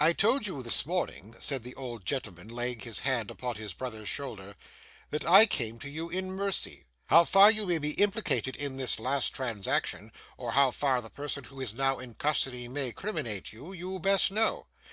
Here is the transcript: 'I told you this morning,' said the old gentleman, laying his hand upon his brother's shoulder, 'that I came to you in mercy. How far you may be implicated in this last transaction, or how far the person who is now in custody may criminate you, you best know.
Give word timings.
'I 0.00 0.14
told 0.14 0.46
you 0.48 0.64
this 0.64 0.84
morning,' 0.84 1.36
said 1.38 1.62
the 1.62 1.76
old 1.76 2.04
gentleman, 2.04 2.48
laying 2.48 2.80
his 2.80 2.98
hand 3.06 3.30
upon 3.30 3.54
his 3.54 3.72
brother's 3.72 4.08
shoulder, 4.08 4.56
'that 5.10 5.24
I 5.24 5.46
came 5.46 5.78
to 5.78 5.88
you 5.88 6.10
in 6.10 6.32
mercy. 6.32 6.86
How 7.06 7.22
far 7.22 7.52
you 7.52 7.64
may 7.64 7.78
be 7.78 7.92
implicated 7.92 8.56
in 8.56 8.78
this 8.78 8.98
last 8.98 9.28
transaction, 9.32 10.10
or 10.36 10.50
how 10.54 10.72
far 10.72 11.00
the 11.00 11.08
person 11.08 11.44
who 11.44 11.60
is 11.60 11.72
now 11.72 12.00
in 12.00 12.14
custody 12.14 12.66
may 12.66 12.90
criminate 12.90 13.52
you, 13.52 13.72
you 13.72 14.00
best 14.00 14.32
know. 14.32 14.66